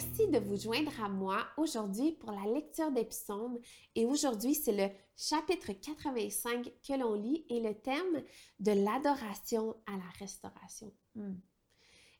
[0.00, 3.58] de vous joindre à moi aujourd'hui pour la lecture des psaumes.
[3.94, 8.24] Et aujourd'hui, c'est le chapitre 85 que l'on lit et le thème
[8.60, 10.92] de l'adoration à la restauration.
[11.14, 11.34] Hmm.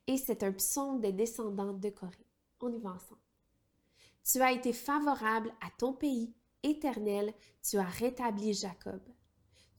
[0.05, 2.27] Et c'est un psaume des descendants de Corée.
[2.59, 3.21] On y va ensemble.
[4.23, 7.33] Tu as été favorable à ton pays, éternel,
[7.67, 9.01] tu as rétabli Jacob.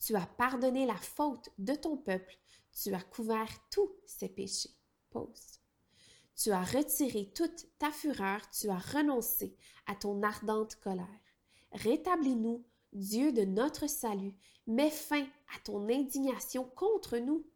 [0.04, 2.36] Tu as pardonné la faute de ton peuple,
[2.72, 4.74] tu as couvert tous ses péchés.
[5.10, 5.61] Pause.
[6.36, 11.06] Tu as retiré toute ta fureur, tu as renoncé à ton ardente colère.
[11.72, 14.34] Rétablis-nous, Dieu de notre salut,
[14.66, 17.46] mets fin à ton indignation contre nous.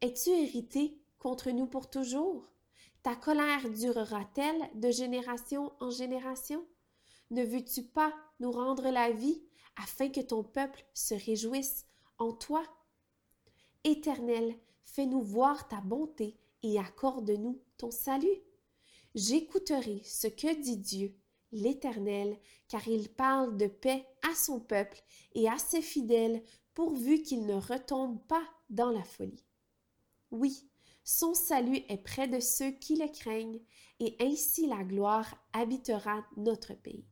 [0.00, 2.50] Es-tu hérité contre nous pour toujours?
[3.02, 6.66] Ta colère durera-t-elle de génération en génération?
[7.30, 9.42] Ne veux-tu pas nous rendre la vie
[9.76, 11.86] afin que ton peuple se réjouisse
[12.18, 12.62] en toi?
[13.82, 18.42] Éternel, fais-nous voir ta bonté et accorde-nous ton salut.
[19.14, 21.14] J'écouterai ce que dit Dieu,
[21.52, 25.00] l'Éternel, car il parle de paix à son peuple
[25.34, 26.42] et à ses fidèles,
[26.72, 29.44] pourvu qu'ils ne retombent pas dans la folie.
[30.30, 30.68] Oui,
[31.04, 33.60] son salut est près de ceux qui le craignent,
[34.00, 37.06] et ainsi la gloire habitera notre pays.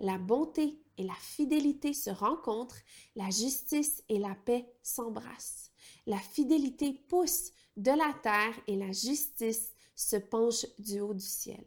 [0.00, 2.80] La bonté et la fidélité se rencontrent,
[3.16, 5.70] la justice et la paix s'embrassent.
[6.06, 11.62] La fidélité pousse de la terre et la justice se penche du haut du ciel.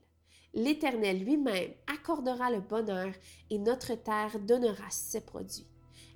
[0.56, 3.14] L'Éternel lui-même accordera le bonheur
[3.52, 5.68] et notre terre donnera ses produits.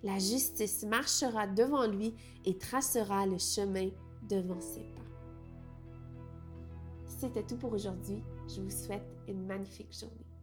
[0.02, 3.90] La justice marchera devant lui et tracera le chemin
[4.28, 5.02] devant ses pas.
[7.06, 8.24] C'était tout pour aujourd'hui.
[8.48, 10.37] Je vous souhaite une magnifique journée.